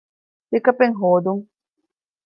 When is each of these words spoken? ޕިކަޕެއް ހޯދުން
ޕިކަޕެއް 0.51 0.97
ހޯދުން 0.99 1.43